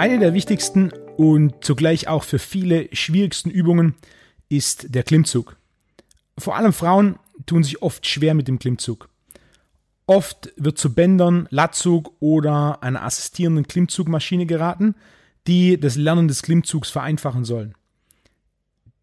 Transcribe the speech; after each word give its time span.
Eine 0.00 0.18
der 0.18 0.32
wichtigsten 0.32 0.92
und 1.18 1.62
zugleich 1.62 2.08
auch 2.08 2.24
für 2.24 2.38
viele 2.38 2.88
schwierigsten 2.96 3.50
Übungen 3.50 3.96
ist 4.48 4.94
der 4.94 5.02
Klimmzug. 5.02 5.58
Vor 6.38 6.56
allem 6.56 6.72
Frauen 6.72 7.18
tun 7.44 7.62
sich 7.62 7.82
oft 7.82 8.06
schwer 8.06 8.32
mit 8.32 8.48
dem 8.48 8.58
Klimmzug. 8.58 9.10
Oft 10.06 10.54
wird 10.56 10.78
zu 10.78 10.94
Bändern, 10.94 11.48
Latzug 11.50 12.14
oder 12.18 12.82
einer 12.82 13.04
assistierenden 13.04 13.68
Klimmzugmaschine 13.68 14.46
geraten, 14.46 14.94
die 15.46 15.78
das 15.78 15.96
Lernen 15.96 16.28
des 16.28 16.40
Klimmzugs 16.40 16.88
vereinfachen 16.88 17.44
sollen. 17.44 17.74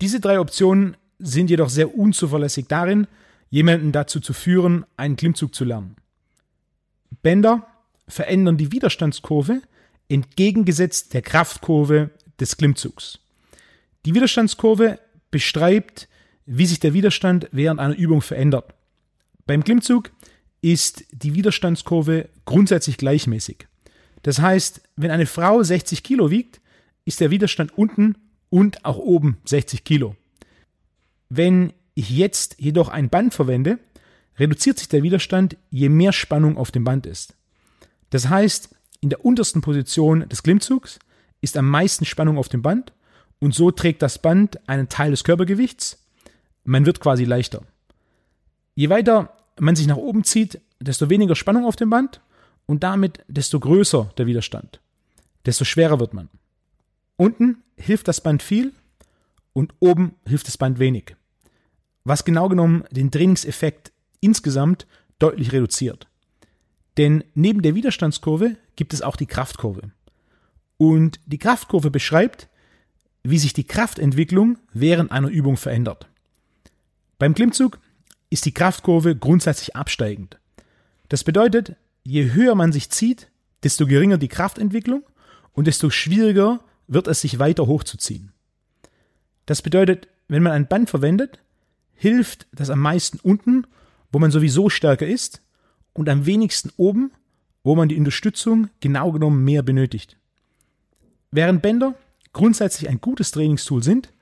Diese 0.02 0.20
drei 0.20 0.40
Optionen 0.40 0.98
sind 1.20 1.52
jedoch 1.52 1.70
sehr 1.70 1.96
unzuverlässig 1.96 2.66
darin, 2.70 3.06
jemanden 3.52 3.92
dazu 3.92 4.20
zu 4.20 4.34
führen, 4.34 4.84
einen 4.98 5.16
Klimmzug 5.16 5.54
zu 5.54 5.64
lernen. 5.64 5.96
Bänder 7.22 7.68
verändern 8.08 8.58
die 8.58 8.72
Widerstandskurve 8.72 9.62
entgegengesetzt 10.10 11.14
der 11.14 11.22
Kraftkurve 11.22 12.12
des 12.40 12.58
Klimmzugs. 12.58 13.20
Die 14.06 14.14
Widerstandskurve 14.14 15.00
beschreibt, 15.32 16.08
wie 16.46 16.66
sich 16.66 16.80
der 16.80 16.94
Widerstand 16.94 17.50
während 17.52 17.80
einer 17.80 17.96
Übung 17.96 18.22
verändert. 18.22 18.74
Beim 19.46 19.64
Klimmzug 19.64 20.12
ist 20.62 21.06
die 21.12 21.36
Widerstandskurve 21.36 22.30
grundsätzlich 22.46 22.98
gleichmäßig. 22.98 23.68
Das 24.24 24.40
heißt, 24.40 24.82
wenn 24.96 25.12
eine 25.12 25.26
Frau 25.26 25.62
60 25.62 26.04
Kilo 26.04 26.32
wiegt, 26.32 26.62
ist 27.06 27.20
der 27.20 27.32
Widerstand 27.32 27.78
unten 27.78 28.16
und 28.50 28.86
auch 28.86 28.98
oben 28.98 29.38
60 29.46 29.84
Kilo. 29.84 30.16
Wenn 31.30 31.74
ich 31.94 32.10
jetzt 32.10 32.56
jedoch 32.60 32.90
ein 32.90 33.10
Band 33.10 33.34
verwende, 33.34 33.80
reduziert 34.40 34.80
sich 34.80 34.88
der 34.88 35.04
Widerstand, 35.04 35.58
je 35.70 35.90
mehr 35.90 36.14
Spannung 36.14 36.58
auf 36.58 36.72
dem 36.72 36.84
Band 36.84 37.06
ist. 37.06 37.36
Das 38.10 38.30
heißt, 38.30 38.70
in 39.00 39.10
der 39.10 39.24
untersten 39.24 39.62
Position 39.62 40.28
des 40.30 40.44
Klimmzugs 40.44 41.00
ist 41.42 41.58
am 41.58 41.70
meisten 41.70 42.06
Spannung 42.06 42.38
auf 42.38 42.50
dem 42.50 42.62
Band 42.62 42.94
und 43.40 43.54
so 43.54 43.72
trägt 43.72 44.02
das 44.02 44.20
Band 44.20 44.68
einen 44.68 44.90
Teil 44.90 45.12
des 45.12 45.24
Körpergewichts. 45.24 46.04
Man 46.64 46.86
wird 46.86 47.00
quasi 47.00 47.24
leichter. 47.24 47.64
Je 48.76 48.90
weiter 48.90 49.34
man 49.60 49.76
sich 49.76 49.88
nach 49.88 49.98
oben 49.98 50.24
zieht, 50.24 50.62
desto 50.80 51.10
weniger 51.10 51.36
Spannung 51.36 51.66
auf 51.66 51.76
dem 51.76 51.90
Band 51.90 52.22
und 52.66 52.84
damit 52.84 53.24
desto 53.28 53.60
größer 53.60 54.12
der 54.18 54.28
Widerstand. 54.28 54.80
Desto 55.46 55.66
schwerer 55.66 56.00
wird 56.00 56.14
man. 56.14 56.30
Unten 57.16 57.64
hilft 57.76 58.08
das 58.08 58.22
Band 58.22 58.44
viel 58.44 58.74
und 59.54 59.74
oben 59.80 60.16
hilft 60.28 60.48
das 60.48 60.58
Band 60.58 60.78
wenig. 60.80 61.16
Was 62.04 62.26
genau 62.26 62.50
genommen 62.50 62.84
den 62.92 63.12
Trainingseffekt 63.12 63.92
insgesamt 64.20 64.86
deutlich 65.20 65.52
reduziert. 65.52 66.08
Denn 66.98 67.24
neben 67.36 67.62
der 67.62 67.76
Widerstandskurve 67.76 68.58
gibt 68.76 68.94
es 68.94 69.02
auch 69.02 69.16
die 69.16 69.28
Kraftkurve. 69.28 69.92
Und 70.78 71.20
die 71.26 71.38
Kraftkurve 71.38 71.92
beschreibt, 71.92 72.50
wie 73.24 73.38
sich 73.38 73.54
die 73.54 73.66
Kraftentwicklung 73.66 74.58
während 74.74 75.12
einer 75.12 75.30
Übung 75.30 75.58
verändert. 75.58 76.08
Beim 77.20 77.34
Klimmzug 77.34 77.80
ist 78.30 78.46
die 78.46 78.54
Kraftkurve 78.54 79.16
grundsätzlich 79.16 79.76
absteigend. 79.76 80.40
Das 81.10 81.24
bedeutet, 81.24 81.76
je 82.04 82.32
höher 82.32 82.56
man 82.56 82.72
sich 82.72 82.90
zieht, 82.90 83.30
desto 83.64 83.88
geringer 83.88 84.18
die 84.18 84.28
Kraftentwicklung 84.28 85.04
und 85.54 85.68
desto 85.68 85.90
schwieriger 85.90 86.62
wird 86.88 87.08
es 87.08 87.22
sich 87.22 87.40
weiter 87.40 87.68
hochzuziehen. 87.68 88.32
Das 89.46 89.62
bedeutet, 89.62 90.08
wenn 90.28 90.44
man 90.44 90.54
ein 90.54 90.68
Band 90.68 90.90
verwendet, 90.90 91.40
hilft 91.96 92.48
das 92.52 92.70
am 92.70 92.80
meisten 92.80 93.20
unten, 93.20 93.66
wo 94.12 94.20
man 94.20 94.32
sowieso 94.32 94.70
stärker 94.70 95.08
ist, 95.08 95.42
und 95.98 96.08
am 96.10 96.26
wenigsten 96.26 96.72
oben, 96.78 97.12
wo 97.64 97.76
man 97.76 97.90
die 97.90 97.98
Unterstützung 97.98 98.70
genau 98.80 99.12
genommen 99.12 99.44
mehr 99.44 99.64
benötigt. 99.64 100.18
Während 101.32 101.62
Bänder 101.62 101.96
grundsätzlich 102.32 102.90
ein 102.90 103.02
gutes 103.02 103.32
Trainingstool 103.32 103.84
sind, 103.84 104.14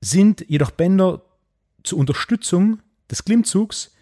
sind 0.00 0.44
jedoch 0.48 0.72
Bänder 0.72 1.22
zur 1.84 1.98
Unterstützung 1.98 2.80
des 3.10 3.24
Klimmzugs 3.24 3.94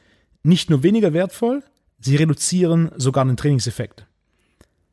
nicht 0.43 0.71
nur 0.71 0.83
weniger 0.83 1.13
wertvoll, 1.13 1.63
sie 1.99 2.17
reduzieren 2.17 2.91
sogar 2.97 3.25
den 3.25 3.37
Trainingseffekt. 3.37 4.07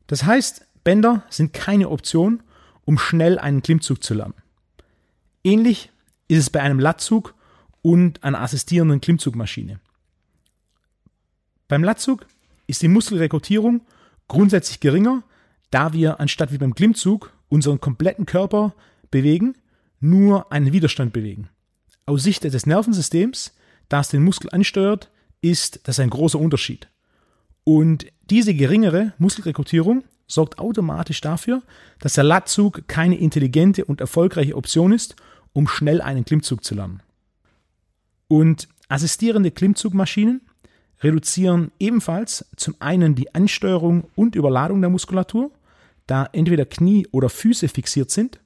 Das 0.06 0.24
heißt, 0.24 0.66
Bänder 0.84 1.22
sind 1.30 1.52
keine 1.52 1.88
Option, 1.88 2.42
um 2.84 2.98
schnell 2.98 3.38
einen 3.38 3.62
Klimmzug 3.62 4.02
zu 4.02 4.14
lernen. 4.14 4.34
Ähnlich 5.44 5.90
ist 6.26 6.38
es 6.38 6.50
bei 6.50 6.60
einem 6.60 6.80
Latzug 6.80 7.34
und 7.82 8.24
einer 8.24 8.40
assistierenden 8.40 9.00
Klimmzugmaschine. 9.00 9.80
Beim 11.68 11.84
Latzug 11.84 12.26
ist 12.66 12.82
die 12.82 12.88
Muskelrekrutierung 12.88 13.82
grundsätzlich 14.26 14.80
geringer, 14.80 15.22
da 15.70 15.92
wir 15.92 16.18
anstatt 16.18 16.52
wie 16.52 16.58
beim 16.58 16.74
Klimmzug 16.74 17.32
unseren 17.48 17.80
kompletten 17.80 18.26
Körper 18.26 18.74
bewegen, 19.10 19.54
nur 20.00 20.50
einen 20.52 20.72
Widerstand 20.72 21.12
bewegen. 21.12 21.48
Aus 22.06 22.22
Sicht 22.22 22.44
des 22.44 22.66
Nervensystems, 22.66 23.54
das 23.88 24.08
den 24.08 24.24
Muskel 24.24 24.50
ansteuert, 24.50 25.10
ist 25.42 25.80
das 25.84 26.00
ein 26.00 26.10
großer 26.10 26.38
Unterschied. 26.38 26.88
Und 27.64 28.06
diese 28.30 28.54
geringere 28.54 29.12
Muskelrekrutierung 29.18 30.04
sorgt 30.26 30.58
automatisch 30.58 31.20
dafür, 31.20 31.62
dass 32.00 32.14
der 32.14 32.24
Latzug 32.24 32.88
keine 32.88 33.18
intelligente 33.18 33.84
und 33.84 34.00
erfolgreiche 34.00 34.56
Option 34.56 34.92
ist, 34.92 35.16
um 35.52 35.68
schnell 35.68 36.00
einen 36.00 36.24
Klimmzug 36.24 36.64
zu 36.64 36.74
lernen. 36.74 37.02
Und 38.26 38.68
assistierende 38.88 39.50
Klimmzugmaschinen 39.50 40.42
reduzieren 41.02 41.70
ebenfalls 41.78 42.44
zum 42.56 42.74
einen 42.80 43.14
die 43.14 43.34
Ansteuerung 43.34 44.04
und 44.14 44.34
Überladung 44.34 44.80
der 44.80 44.90
Muskulatur, 44.90 45.50
da 46.06 46.28
entweder 46.32 46.64
Knie 46.64 47.06
oder 47.10 47.28
Füße 47.28 47.68
fixiert 47.68 48.10
sind, 48.10 48.40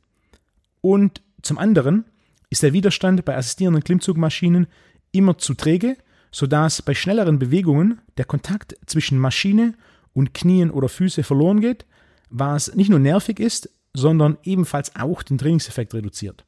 und 0.83 1.23
zum 1.43 1.59
anderen 1.59 2.05
ist 2.51 2.63
der 2.63 2.75
Widerstand 2.75 3.25
bei 3.25 3.37
assistierenden 3.37 3.83
Klimmzugmaschinen 3.83 4.67
immer 5.13 5.39
zu 5.39 5.55
träge, 5.55 5.97
sodass 6.31 6.83
bei 6.83 6.95
schnelleren 6.95 7.39
Bewegungen 7.39 8.01
der 8.17 8.25
Kontakt 8.25 8.77
zwischen 8.87 9.19
Maschine 9.19 9.75
und 10.13 10.34
Knien 10.34 10.71
oder 10.71 10.89
Füße 10.89 11.23
verloren 11.23 11.61
geht, 11.61 11.87
was 12.29 12.75
nicht 12.75 12.91
nur 12.91 12.99
nervig 12.99 13.39
ist, 13.39 13.71
sondern 13.95 14.39
ebenfalls 14.43 14.97
auch 14.97 15.23
den 15.23 15.39
Trainingseffekt 15.39 15.95
reduziert. 15.95 16.45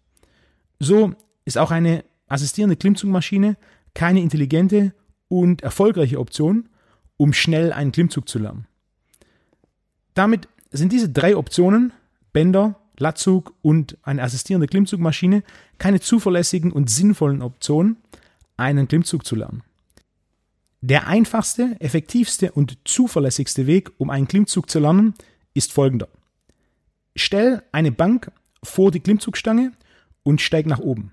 So 0.78 1.14
ist 1.44 1.58
auch 1.58 1.70
eine 1.70 2.04
assistierende 2.26 2.76
Klimmzugmaschine 2.76 3.56
keine 3.94 4.20
intelligente 4.20 4.92
und 5.40 5.62
erfolgreiche 5.62 6.20
Option, 6.20 6.68
um 7.16 7.32
schnell 7.32 7.72
einen 7.72 7.92
Klimmzug 7.92 8.28
zu 8.28 8.38
lernen. 8.38 8.66
Damit 10.14 10.48
sind 10.70 10.92
diese 10.92 11.08
drei 11.08 11.36
Optionen, 11.36 11.92
Bänder, 12.32 12.80
Latzug 12.98 13.54
und 13.62 13.98
eine 14.02 14.22
assistierende 14.22 14.68
Klimmzugmaschine, 14.68 15.42
keine 15.78 16.00
zuverlässigen 16.00 16.70
und 16.70 16.90
sinnvollen 16.90 17.42
Optionen, 17.42 17.96
einen 18.56 18.86
Klimmzug 18.86 19.26
zu 19.26 19.34
lernen. 19.34 19.62
Der 20.80 21.06
einfachste, 21.08 21.76
effektivste 21.80 22.52
und 22.52 22.78
zuverlässigste 22.84 23.66
Weg, 23.66 23.90
um 23.98 24.10
einen 24.10 24.28
Klimmzug 24.28 24.70
zu 24.70 24.78
lernen, 24.78 25.14
ist 25.54 25.72
folgender. 25.72 26.08
Stell 27.16 27.62
eine 27.72 27.90
Bank 27.90 28.30
vor 28.62 28.90
die 28.90 29.00
Klimmzugstange 29.00 29.72
und 30.22 30.40
steig 30.40 30.66
nach 30.66 30.78
oben. 30.78 31.12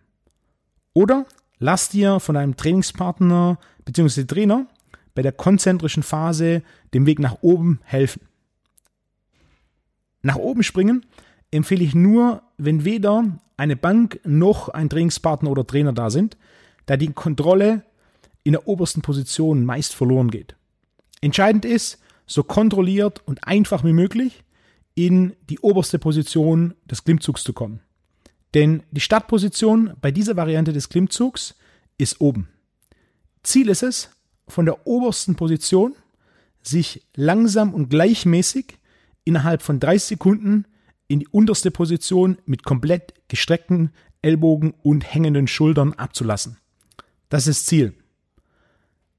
Oder 0.93 1.25
lass 1.57 1.89
dir 1.89 2.19
von 2.19 2.35
deinem 2.35 2.57
Trainingspartner 2.57 3.59
bzw. 3.85 4.25
Trainer 4.25 4.67
bei 5.13 5.21
der 5.21 5.31
konzentrischen 5.31 6.03
Phase 6.03 6.63
dem 6.93 7.05
Weg 7.05 7.19
nach 7.19 7.37
oben 7.41 7.79
helfen. 7.83 8.21
Nach 10.21 10.35
oben 10.37 10.63
springen 10.63 11.05
empfehle 11.51 11.83
ich 11.83 11.95
nur, 11.95 12.43
wenn 12.57 12.85
weder 12.85 13.25
eine 13.57 13.75
Bank 13.75 14.19
noch 14.23 14.69
ein 14.69 14.89
Trainingspartner 14.89 15.49
oder 15.49 15.67
Trainer 15.67 15.93
da 15.93 16.09
sind, 16.09 16.37
da 16.85 16.97
die 16.97 17.11
Kontrolle 17.11 17.83
in 18.43 18.53
der 18.53 18.67
obersten 18.67 19.01
Position 19.01 19.65
meist 19.65 19.93
verloren 19.93 20.31
geht. 20.31 20.55
Entscheidend 21.21 21.65
ist, 21.65 21.99
so 22.25 22.43
kontrolliert 22.43 23.21
und 23.25 23.45
einfach 23.47 23.83
wie 23.83 23.93
möglich 23.93 24.43
in 24.95 25.33
die 25.49 25.59
oberste 25.59 25.99
Position 25.99 26.73
des 26.89 27.03
Klimmzugs 27.03 27.43
zu 27.43 27.53
kommen. 27.53 27.81
Denn 28.53 28.83
die 28.91 29.01
Startposition 29.01 29.93
bei 30.01 30.11
dieser 30.11 30.35
Variante 30.35 30.73
des 30.73 30.89
Klimmzugs 30.89 31.55
ist 31.97 32.19
oben. 32.19 32.49
Ziel 33.43 33.69
ist 33.69 33.83
es, 33.83 34.09
von 34.47 34.65
der 34.65 34.85
obersten 34.85 35.35
Position 35.35 35.95
sich 36.61 37.05
langsam 37.15 37.73
und 37.73 37.89
gleichmäßig 37.89 38.77
innerhalb 39.23 39.61
von 39.61 39.79
30 39.79 40.03
Sekunden 40.03 40.65
in 41.07 41.19
die 41.19 41.27
unterste 41.27 41.71
Position 41.71 42.37
mit 42.45 42.63
komplett 42.63 43.13
gestreckten 43.27 43.91
Ellbogen 44.21 44.73
und 44.83 45.13
hängenden 45.13 45.47
Schultern 45.47 45.93
abzulassen. 45.93 46.57
Das 47.29 47.47
ist 47.47 47.65
Ziel. 47.65 47.93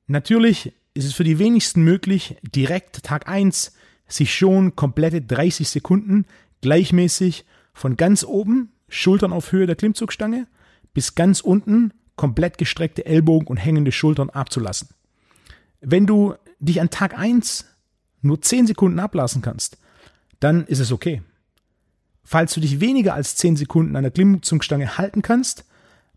Natürlich 0.07 0.73
ist 0.95 1.07
es 1.07 1.15
für 1.15 1.25
die 1.25 1.39
wenigsten 1.39 1.83
möglich, 1.83 2.37
direkt 2.43 3.03
Tag 3.03 3.29
1 3.29 3.73
sich 4.07 4.35
schon 4.35 4.77
komplette 4.77 5.23
30 5.23 5.69
Sekunden 5.69 6.27
gleichmäßig 6.61 7.45
von 7.73 7.97
ganz 7.97 8.25
oben, 8.25 8.73
Schultern 8.89 9.33
auf 9.33 9.53
Höhe 9.53 9.67
der 9.67 9.77
Klimmzugstange, 9.77 10.47
bis 10.93 11.15
ganz 11.15 11.41
unten 11.41 11.93
komplett 12.23 12.57
gestreckte 12.57 13.05
Ellbogen 13.05 13.49
und 13.49 13.57
hängende 13.57 13.91
Schultern 13.91 14.31
abzulassen. 14.31 14.91
Wenn 15.81 16.07
du 16.07 16.37
dich 16.61 16.81
an 16.81 16.89
Tag 16.89 17.19
1 17.19 17.65
nur 18.21 18.41
10 18.41 18.69
Sekunden 18.69 19.01
ablassen 19.01 19.43
kannst, 19.43 19.77
dann 20.39 20.65
ist 20.67 20.79
es 20.79 20.93
okay. 20.93 21.23
Falls 22.23 22.55
du 22.55 22.61
dich 22.61 22.79
weniger 22.79 23.15
als 23.15 23.35
10 23.35 23.57
Sekunden 23.57 23.97
an 23.97 24.05
der 24.05 24.13
Klimmzugstange 24.13 24.99
halten 24.99 25.23
kannst, 25.23 25.65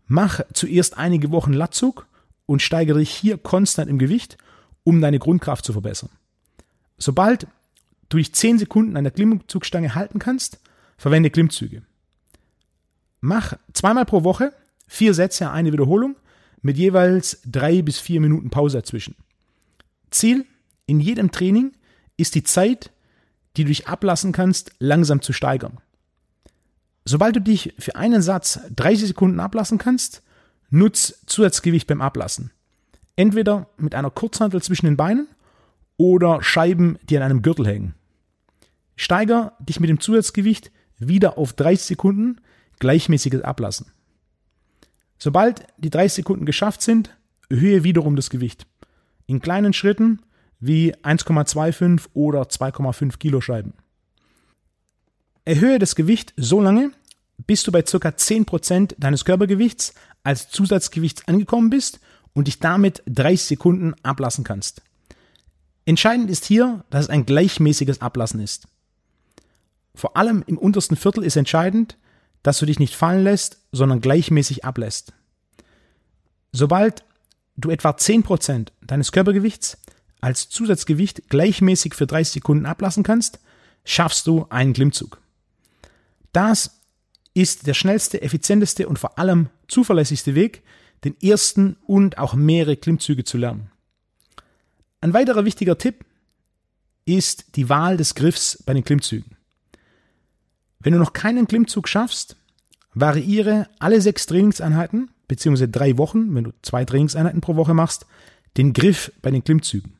mach 0.06 0.42
zuerst 0.52 0.96
einige 0.96 1.32
Wochen 1.32 1.52
Latzug 1.52 2.06
und 2.46 2.62
steigere 2.62 3.00
dich 3.00 3.10
hier 3.10 3.36
konstant 3.36 3.90
im 3.90 3.98
Gewicht, 3.98 4.38
um 4.84 5.00
deine 5.00 5.18
Grundkraft 5.18 5.64
zu 5.64 5.72
verbessern. 5.72 6.10
Sobald 6.98 7.48
du 8.10 8.18
dich 8.18 8.32
10 8.32 8.60
Sekunden 8.60 8.96
an 8.96 9.02
der 9.02 9.12
Klimmzugstange 9.12 9.96
halten 9.96 10.20
kannst, 10.20 10.60
verwende 10.98 11.30
Klimmzüge. 11.30 11.82
Mach 13.20 13.54
zweimal 13.72 14.04
pro 14.04 14.22
Woche 14.22 14.52
vier 14.86 15.14
Sätze, 15.14 15.50
eine 15.50 15.72
Wiederholung 15.72 16.16
mit 16.62 16.76
jeweils 16.76 17.40
drei 17.44 17.82
bis 17.82 17.98
vier 17.98 18.20
Minuten 18.20 18.50
Pause 18.50 18.78
dazwischen. 18.78 19.16
Ziel 20.10 20.46
in 20.86 21.00
jedem 21.00 21.30
Training 21.30 21.72
ist 22.16 22.34
die 22.34 22.42
Zeit, 22.42 22.90
die 23.56 23.64
du 23.64 23.68
dich 23.68 23.88
ablassen 23.88 24.32
kannst, 24.32 24.72
langsam 24.78 25.22
zu 25.22 25.32
steigern. 25.32 25.78
Sobald 27.04 27.36
du 27.36 27.40
dich 27.40 27.74
für 27.78 27.96
einen 27.96 28.22
Satz 28.22 28.60
30 28.74 29.08
Sekunden 29.08 29.40
ablassen 29.40 29.78
kannst, 29.78 30.22
nutz 30.70 31.22
Zusatzgewicht 31.26 31.86
beim 31.86 32.00
Ablassen. 32.00 32.50
Entweder 33.14 33.68
mit 33.76 33.94
einer 33.94 34.10
Kurzhantel 34.10 34.62
zwischen 34.62 34.86
den 34.86 34.96
Beinen 34.96 35.28
oder 35.96 36.42
Scheiben, 36.42 36.98
die 37.08 37.16
an 37.16 37.22
einem 37.22 37.42
Gürtel 37.42 37.66
hängen. 37.66 37.94
Steiger 38.96 39.52
dich 39.60 39.80
mit 39.80 39.88
dem 39.88 40.00
Zusatzgewicht 40.00 40.70
wieder 40.98 41.38
auf 41.38 41.52
30 41.52 41.86
Sekunden 41.86 42.40
gleichmäßiges 42.78 43.42
Ablassen. 43.42 43.86
Sobald 45.18 45.66
die 45.78 45.90
30 45.90 46.16
Sekunden 46.16 46.46
geschafft 46.46 46.82
sind, 46.82 47.16
erhöhe 47.48 47.84
wiederum 47.84 48.16
das 48.16 48.30
Gewicht. 48.30 48.66
In 49.26 49.40
kleinen 49.40 49.72
Schritten 49.72 50.20
wie 50.60 50.94
1,25 50.94 52.08
oder 52.14 52.42
2,5 52.42 53.18
Kilo 53.18 53.40
Scheiben. 53.40 53.74
Erhöhe 55.44 55.78
das 55.78 55.94
Gewicht 55.94 56.34
so 56.36 56.60
lange, 56.60 56.90
bis 57.46 57.62
du 57.62 57.72
bei 57.72 57.82
ca. 57.82 57.96
10% 57.96 58.94
deines 58.98 59.24
Körpergewichts 59.24 59.94
als 60.24 60.48
Zusatzgewicht 60.48 61.28
angekommen 61.28 61.70
bist 61.70 62.00
und 62.32 62.48
dich 62.48 62.58
damit 62.58 63.02
30 63.06 63.46
Sekunden 63.46 63.94
ablassen 64.02 64.44
kannst. 64.44 64.82
Entscheidend 65.84 66.30
ist 66.30 66.44
hier, 66.44 66.84
dass 66.90 67.04
es 67.04 67.10
ein 67.10 67.26
gleichmäßiges 67.26 68.00
Ablassen 68.00 68.40
ist. 68.40 68.66
Vor 69.94 70.16
allem 70.16 70.42
im 70.46 70.58
untersten 70.58 70.96
Viertel 70.96 71.22
ist 71.22 71.36
entscheidend, 71.36 71.96
dass 72.46 72.58
du 72.58 72.66
dich 72.66 72.78
nicht 72.78 72.94
fallen 72.94 73.24
lässt, 73.24 73.58
sondern 73.72 74.00
gleichmäßig 74.00 74.64
ablässt. 74.64 75.12
Sobald 76.52 77.04
du 77.56 77.70
etwa 77.70 77.90
10% 77.90 78.68
deines 78.82 79.10
Körpergewichts 79.10 79.78
als 80.20 80.48
Zusatzgewicht 80.48 81.28
gleichmäßig 81.28 81.94
für 81.94 82.06
30 82.06 82.34
Sekunden 82.34 82.66
ablassen 82.66 83.02
kannst, 83.02 83.40
schaffst 83.84 84.28
du 84.28 84.46
einen 84.48 84.74
Klimmzug. 84.74 85.20
Das 86.32 86.82
ist 87.34 87.66
der 87.66 87.74
schnellste, 87.74 88.22
effizienteste 88.22 88.88
und 88.88 89.00
vor 89.00 89.18
allem 89.18 89.48
zuverlässigste 89.66 90.36
Weg, 90.36 90.62
den 91.02 91.20
ersten 91.20 91.76
und 91.84 92.18
auch 92.18 92.34
mehrere 92.34 92.76
Klimmzüge 92.76 93.24
zu 93.24 93.38
lernen. 93.38 93.72
Ein 95.00 95.14
weiterer 95.14 95.44
wichtiger 95.44 95.78
Tipp 95.78 96.04
ist 97.06 97.56
die 97.56 97.68
Wahl 97.68 97.96
des 97.96 98.14
Griffs 98.14 98.62
bei 98.64 98.72
den 98.72 98.84
Klimmzügen. 98.84 99.35
Wenn 100.78 100.92
du 100.92 100.98
noch 100.98 101.12
keinen 101.12 101.46
Klimmzug 101.46 101.88
schaffst, 101.88 102.36
variiere 102.94 103.68
alle 103.78 104.00
sechs 104.00 104.26
Trainingseinheiten, 104.26 105.10
beziehungsweise 105.28 105.68
drei 105.68 105.98
Wochen, 105.98 106.34
wenn 106.34 106.44
du 106.44 106.52
zwei 106.62 106.84
Trainingseinheiten 106.84 107.40
pro 107.40 107.56
Woche 107.56 107.74
machst, 107.74 108.06
den 108.56 108.72
Griff 108.72 109.12
bei 109.22 109.30
den 109.30 109.44
Klimmzügen. 109.44 109.98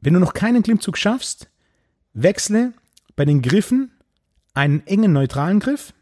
Wenn 0.00 0.14
du 0.14 0.20
noch 0.20 0.34
keinen 0.34 0.62
Klimmzug 0.62 0.96
schaffst, 0.96 1.48
wechsle 2.14 2.72
bei 3.14 3.24
den 3.24 3.42
Griffen 3.42 3.92
einen 4.54 4.86
engen 4.86 5.12
neutralen 5.12 5.60
Griff. 5.60 5.92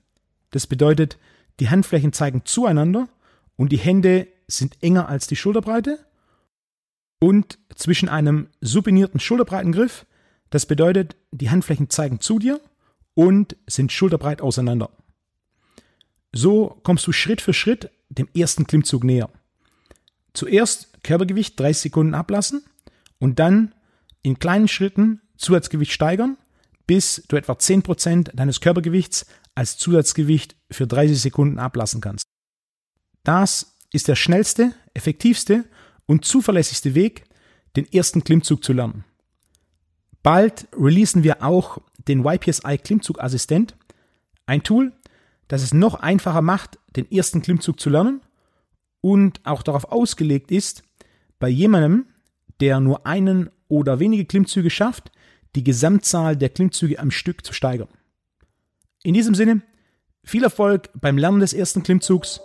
Das 0.50 0.67
bedeutet, 0.67 1.19
die 1.61 1.69
Handflächen 1.69 2.12
zeigen 2.12 2.43
zueinander 2.44 3.08
und 3.56 3.72
die 3.72 3.78
Hände 3.78 4.28
sind 4.46 4.82
enger 4.82 5.08
als 5.08 5.26
die 5.26 5.37
Schulterbreite. 5.37 5.99
Und 7.20 7.58
zwischen 7.75 8.08
einem 8.08 8.49
supinierten 8.61 9.20
Schulterbreitengriff, 9.20 10.06
das 10.49 10.67
bedeutet, 10.67 11.17
die 11.32 11.50
Handflächen 11.50 11.90
zeigen 11.90 12.20
zu 12.20 12.38
dir 12.38 12.61
und 13.14 13.56
sind 13.66 13.92
schulterbreit 13.92 14.40
auseinander. 14.40 14.90
So 16.32 16.80
kommst 16.82 17.06
du 17.06 17.12
Schritt 17.12 17.40
für 17.40 17.52
Schritt 17.52 17.90
dem 18.08 18.28
ersten 18.34 18.66
Klimmzug 18.66 19.04
näher. 19.04 19.30
Zuerst 20.32 21.02
Körpergewicht 21.02 21.58
30 21.58 21.82
Sekunden 21.82 22.14
ablassen 22.14 22.62
und 23.18 23.38
dann 23.38 23.74
in 24.22 24.38
kleinen 24.38 24.68
Schritten 24.68 25.20
Zusatzgewicht 25.36 25.92
steigern, 25.92 26.36
bis 26.86 27.24
du 27.28 27.36
etwa 27.36 27.52
10% 27.52 28.34
deines 28.34 28.60
Körpergewichts 28.60 29.26
als 29.54 29.78
Zusatzgewicht 29.78 30.56
für 30.70 30.86
30 30.86 31.20
Sekunden 31.20 31.58
ablassen 31.58 32.00
kannst. 32.00 32.24
Das 33.24 33.76
ist 33.92 34.08
der 34.08 34.16
schnellste, 34.16 34.72
effektivste 34.94 35.64
und 36.06 36.24
zuverlässigste 36.24 36.94
Weg, 36.94 37.24
den 37.76 37.90
ersten 37.92 38.24
Klimmzug 38.24 38.64
zu 38.64 38.72
lernen. 38.72 39.04
Bald 40.22 40.69
releasen 40.76 41.25
wir 41.25 41.43
auch 41.43 41.78
den 42.08 42.25
YPSI 42.25 42.78
Klimmzugassistent, 42.78 43.76
ein 44.46 44.62
Tool, 44.62 44.93
das 45.49 45.62
es 45.62 45.72
noch 45.72 45.94
einfacher 45.94 46.43
macht, 46.43 46.78
den 46.96 47.11
ersten 47.11 47.43
Klimmzug 47.43 47.81
zu 47.81 47.90
lernen 47.90 48.20
und 49.00 49.40
auch 49.44 49.62
darauf 49.62 49.87
ausgelegt 49.87 50.50
ist, 50.50 50.82
bei 51.38 51.49
jemandem, 51.49 52.06
der 52.61 52.81
nur 52.81 53.06
einen 53.06 53.50
oder 53.69 53.99
wenige 53.99 54.26
Klimmzüge 54.26 54.70
schafft, 54.70 55.11
die 55.55 55.64
Gesamtzahl 55.64 56.37
der 56.37 56.50
Klimmzüge 56.50 56.99
am 56.99 57.11
Stück 57.11 57.44
zu 57.44 57.52
steigern. 57.52 57.88
In 59.02 59.14
diesem 59.14 59.34
Sinne, 59.34 59.62
viel 60.22 60.44
Erfolg 60.44 60.90
beim 60.94 61.17
Lernen 61.17 61.40
des 61.40 61.55
ersten 61.55 61.82
Klimmzugs 61.82 62.40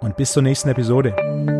und 0.00 0.16
bis 0.16 0.32
zur 0.32 0.42
nächsten 0.42 0.68
Episode. 0.68 1.59